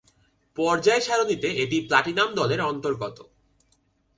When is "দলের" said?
2.35-2.61